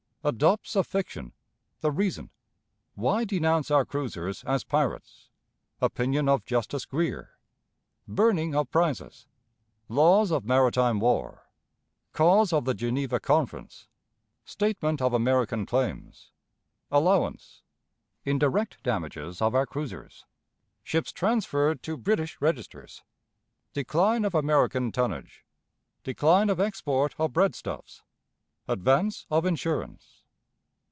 Adopts 0.23 0.75
a 0.75 0.83
Fiction. 0.83 1.33
The 1.79 1.89
Reason. 1.89 2.29
Why 2.93 3.25
denounce 3.25 3.71
our 3.71 3.83
Cruisers 3.85 4.43
as 4.43 4.63
"Pirates"? 4.63 5.29
Opinion 5.81 6.29
of 6.29 6.45
Justice 6.45 6.85
Greer. 6.85 7.39
Burning 8.07 8.53
of 8.53 8.69
Prizes. 8.69 9.25
Laws 9.89 10.29
of 10.29 10.45
Maritime 10.45 10.99
War. 10.99 11.49
Cause 12.13 12.53
of 12.53 12.65
the 12.65 12.75
Geneva 12.75 13.19
Conference. 13.19 13.87
Statement 14.45 15.01
of 15.01 15.11
American 15.11 15.65
Claims. 15.65 16.31
Allowance. 16.91 17.63
Indirect 18.23 18.83
Damages 18.83 19.41
of 19.41 19.55
our 19.55 19.65
Cruisers. 19.65 20.27
Ships 20.83 21.11
transferred 21.11 21.81
to 21.81 21.97
British 21.97 22.39
Registers. 22.39 23.01
Decline 23.73 24.23
of 24.23 24.35
American 24.35 24.91
Tonnage. 24.91 25.47
Decline 26.03 26.51
of 26.51 26.59
Export 26.59 27.15
of 27.17 27.33
Breadstuffs. 27.33 28.03
Advance 28.67 29.25
of 29.29 29.43
Insurance. 29.45 30.19